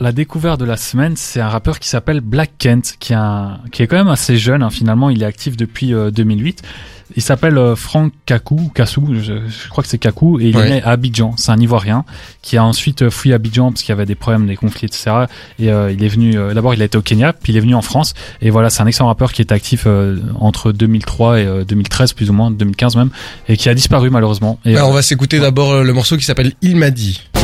[0.00, 3.82] la découverte de la semaine, c'est un rappeur qui s'appelle Black Kent, qui un, qui
[3.82, 4.62] est quand même assez jeune.
[4.62, 6.62] Hein, finalement, il est actif depuis euh, 2008.
[7.16, 10.66] Il s'appelle euh, Franck Kakou, Kassou, je, je crois que c'est Kakou, et il Ouais.
[10.68, 11.34] est né à Abidjan.
[11.36, 12.04] C'est un Ivoirien
[12.40, 15.10] qui a ensuite euh, fui Abidjan parce qu'il y avait des problèmes, des conflits, etc.
[15.58, 16.38] Et euh, il est venu.
[16.38, 18.14] euh, D'abord, il a été au Kenya, puis il est venu en France.
[18.40, 22.12] Et voilà, c'est un excellent rappeur qui est actif euh, entre 2003 et euh, 2013
[22.12, 23.10] plus ou moins, 2015 même,
[23.48, 24.60] et qui a disparu malheureusement.
[24.64, 27.20] Et, Bah, on va s'écouter d'abord le morceau qui s'appelle Il m'a dit.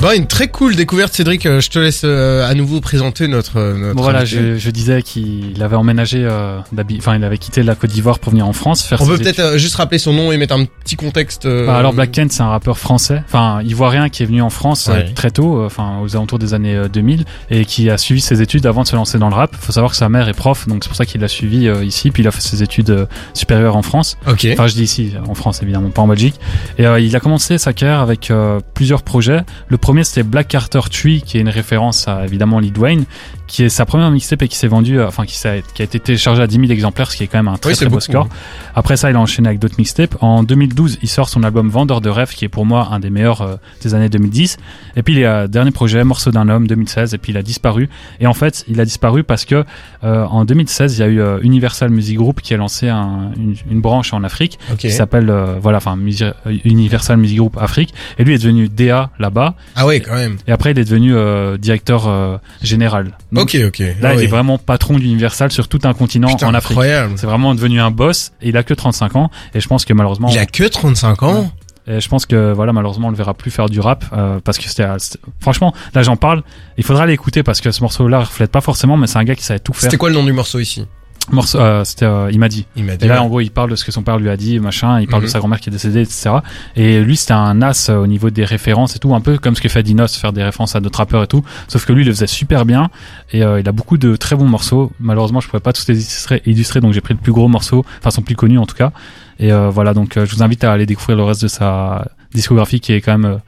[0.00, 1.44] Bon, une très cool découverte, Cédric.
[1.44, 3.58] Euh, Je te laisse euh, à nouveau présenter notre.
[3.58, 6.58] euh, notre Bon, voilà, je, je disais qu'il avait emménagé, euh,
[6.98, 9.40] enfin il avait quitté la Côte d'Ivoire pour venir en France faire On peut peut-être
[9.40, 11.44] euh, juste rappeler son nom et mettre un petit contexte.
[11.44, 14.48] euh, Bah, alors Black Kent, c'est un rappeur français, enfin ivoirien qui est venu en
[14.48, 15.12] France Ouais.
[15.12, 18.64] très tôt, enfin aux alentours des années euh, 2000, et qui a suivi ses études
[18.64, 19.54] avant de se lancer dans le rap.
[19.54, 21.84] Faut savoir que sa mère est prof, donc c'est pour ça qu'il l'a suivi euh,
[21.84, 24.16] ici, puis il a fait ses études supérieures en France.
[24.26, 24.46] Ok.
[24.50, 26.36] Enfin, je dis ici, en France évidemment, pas en Belgique.
[26.80, 29.42] Et euh, il a commencé sa carrière avec euh, plusieurs projets.
[29.68, 33.04] Le premier, c'était Black Carter Tree, qui est une référence à évidemment Lil Wayne,
[33.50, 35.84] qui est sa première mixtape et qui s'est vendue, euh, enfin qui, s'est- qui a
[35.84, 37.86] été téléchargée à 10 000 exemplaires, ce qui est quand même un très Oui, très
[37.86, 38.00] beau beaucoup.
[38.02, 38.28] score.
[38.74, 40.16] Après ça, il a enchaîné avec d'autres mixtapes.
[40.22, 43.10] En 2012, il sort son album Vendeur de rêves, qui est pour moi un des
[43.10, 44.56] meilleurs euh, des années 2010.
[44.96, 47.36] Et puis il y a un dernier projet, Morceau d'un homme, 2016, et puis il
[47.38, 47.88] a disparu.
[48.20, 49.64] Et en fait, il a disparu parce que
[50.04, 53.32] euh, en 2016, il y a eu euh, Universal Music Group qui a lancé un-
[53.36, 54.78] une, une branche en Afrique Ok.
[54.78, 56.32] qui s'appelle euh, voilà, enfin euh,
[56.64, 57.92] Universal Music Group Afrique.
[58.18, 59.54] Et lui est devenu DA là-bas.
[59.76, 60.36] Ah ouais, quand même.
[60.46, 63.16] Et après, il est devenu euh, directeur euh, général.
[63.32, 63.78] Donc, ok, ok.
[64.00, 66.72] Là, Ah il est vraiment patron d'Universal sur tout un continent Putain, en Afrique.
[66.72, 67.12] incroyable.
[67.16, 69.92] C'est vraiment devenu un boss et il a que 35 ans et je pense que
[69.92, 71.50] malheureusement Il a que 35 ans.
[71.86, 74.58] et je pense que voilà malheureusement on le verra plus faire du rap euh, parce
[74.58, 76.42] que c'était c'était- franchement là j'en parle
[76.76, 79.34] il faudra l'écouter parce que ce morceau là reflète pas forcément mais c'est un gars
[79.34, 80.86] qui savait tout faire C'était quoi le nom du morceau ici?
[81.32, 83.04] Morceau euh, c'était euh, il m'a dit Il m'a dit.
[83.04, 83.20] et là ouais.
[83.20, 85.22] en gros il parle de ce que son père lui a dit machin il parle
[85.22, 85.26] Mhm.
[85.26, 86.30] de sa grand-mère qui est décédée etc
[86.76, 89.54] et lui c'était un as euh, au niveau des références et tout un peu comme
[89.54, 92.02] ce que fait Dinos faire des références à d'autres rappeurs et tout sauf que lui
[92.02, 92.90] il le faisait super bien
[93.32, 95.94] et euh, il a beaucoup de très bons morceaux malheureusement je pouvais pas tous les
[95.94, 98.76] illustrer, illustrer donc j'ai pris le plus gros morceau enfin son plus connu en tout
[98.76, 98.92] cas
[99.38, 102.92] et voilà donc je vous invite à aller découvrir le reste de sa discographie qui
[102.92, 103.38] est quand même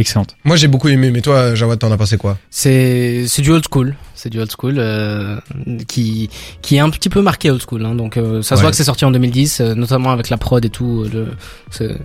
[0.00, 2.38] excellente Moi, j'ai beaucoup aimé, mais toi, Jawad, t'en as pensé quoi?
[2.50, 5.36] C'est c'est du old school, c'est du old school euh,
[5.88, 6.28] qui
[6.62, 7.84] qui est un petit peu marqué old school.
[7.84, 8.60] Hein, donc euh, ça se Ouais.
[8.62, 11.06] voit que c'est sorti en 2010, euh, notamment avec la prod et tout.
[11.14, 11.26] euh,
[11.80, 11.98] Le,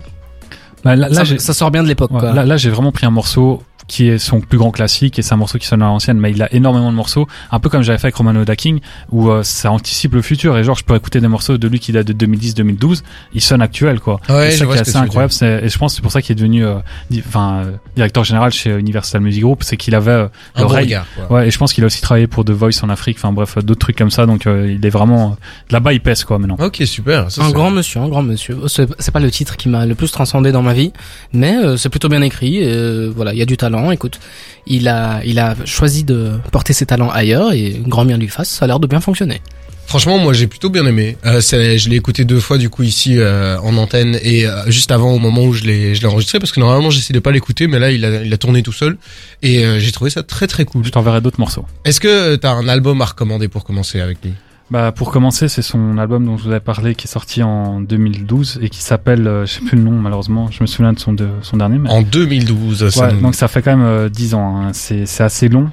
[0.84, 2.12] Bah, là, là, ça, j'ai- ça sort bien de l'époque.
[2.12, 2.32] Ouais, quoi.
[2.32, 5.32] là, là, j'ai vraiment pris un morceau qui est son plus grand classique et c'est
[5.34, 7.82] un morceau qui sonne à l'ancienne mais il a énormément de morceaux un peu comme
[7.82, 8.80] j'avais fait avec Romano Daking
[9.10, 11.78] où euh, ça anticipe le futur et genre je peux écouter des morceaux de lui
[11.78, 13.02] qui datent de 2010-2012
[13.34, 15.78] ils sonnent actuels quoi Ouais, c'est je ça qui est assez incroyable c'est- et je
[15.78, 16.76] pense que c'est pour ça qu'il est devenu euh,
[17.10, 20.68] di- enfin euh, directeur général chez Universal Music Group c'est qu'il avait euh, Un bon
[20.68, 21.06] l'oreille regard.
[21.28, 21.36] quoi.
[21.38, 23.56] ouais et je pense qu'il a aussi travaillé pour The Voice en Afrique enfin bref
[23.56, 25.34] euh, d'autres trucs comme ça donc euh, il est vraiment euh,
[25.70, 27.30] là-bas il pèse quoi maintenant Ok, super.
[27.30, 28.56] Ça, un c'est- grand monsieur, un grand monsieur.
[28.66, 30.92] C'est c'est pas le titre qui m'a le plus transcendé dans ma vie,
[31.32, 32.56] mais euh, c'est plutôt bien écrit.
[32.58, 33.75] et, euh, voilà, il y a du talent.
[33.92, 34.18] Écoute,
[34.66, 38.48] il a il a choisi de porter ses talents ailleurs et grand bien lui fasse.
[38.50, 39.40] Ça a l'air de bien fonctionner.
[39.88, 41.16] Franchement, moi, j'ai plutôt bien aimé.
[41.26, 44.68] Euh, c'est- je l'ai écouté deux fois du coup ici euh, en antenne et euh,
[44.68, 47.20] juste avant au moment où je l'ai, je l'ai enregistré parce que normalement j'essaie de
[47.20, 48.98] pas l'écouter, mais là il a, il a tourné tout seul
[49.42, 50.84] et euh, j'ai trouvé ça très très cool.
[50.84, 54.32] je t'enverrai d'autres morceaux Est-ce que t'as un album à recommander pour commencer avec lui?
[54.70, 57.80] Bah pour commencer, c'est son album dont je vous avais parlé qui est sorti en
[57.80, 60.98] 2012 et qui s'appelle, euh, je sais plus le nom malheureusement, je me souviens de
[60.98, 61.78] son de son dernier.
[61.78, 61.88] Mais...
[61.90, 62.88] En 2012.
[62.90, 64.56] ça Ouais, nous- donc ça fait quand même euh, 10 ans.
[64.62, 64.70] hein.
[64.72, 65.70] C'est assez long.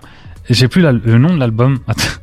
[0.49, 1.79] J'ai plus la- le nom de l'album.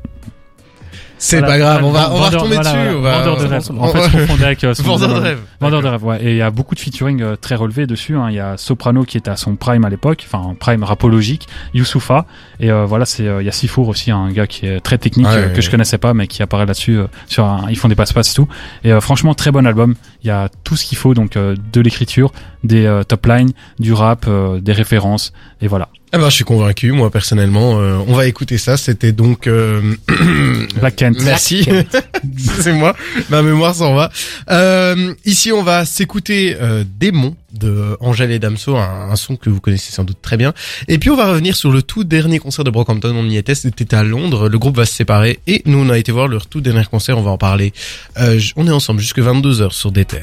[1.23, 2.97] C'est Voilà, pas grave, on va, on va retomber voilà, dessus.
[2.97, 2.97] voilà.
[2.97, 3.63] on va- Vendeur de rêve.
[3.71, 5.39] on- En fait, confondais avec euh, son Vendeur de rêve.
[5.61, 6.25] Vendeur de rêve, ouais.
[6.25, 8.17] Et il y a beaucoup de featuring euh, très relevés dessus.
[8.17, 8.29] Hein.
[8.31, 12.25] Il y a Soprano qui était à son prime à l'époque, enfin prime rapologique, Youssoufa.
[12.59, 14.97] Et euh, voilà, c'est euh, il y a Sifour aussi, un gars qui est très
[14.97, 16.99] technique ouais, que je connaissais pas, mais qui apparaît là-dessus.
[17.27, 18.49] sur un, ils font des passe-passe et tout.
[18.83, 19.97] Et franchement, très bon album.
[20.25, 22.33] Il y a tout ce qu'il faut, donc de l'écriture,
[22.65, 24.27] des top lines, du rap,
[24.61, 25.89] des références, et voilà.
[26.13, 27.81] Ah ben, je suis convaincu, moi personnellement.
[27.81, 28.77] Euh, on va écouter ça.
[28.77, 29.47] C'était donc.
[29.47, 29.81] euh,
[30.81, 31.19] Black Kent.
[31.25, 31.65] Merci.
[32.61, 32.97] c'est moi.
[33.29, 34.11] Ma mémoire s'en va.
[34.51, 39.51] Euh, ici, on va s'écouter euh, Démon de Angèle et Damso, un, un son que
[39.51, 40.53] vous connaissez sans doute très bien.
[40.89, 43.15] Et puis, on va revenir sur le tout dernier concert de Brockhampton.
[43.15, 44.49] On y était, c'était à Londres.
[44.49, 47.19] Le groupe va se séparer et nous, on a été voir leur tout dernier concert.
[47.19, 47.73] On va en parler.
[48.19, 50.19] Euh, on est ensemble jusque 22h sur des terres.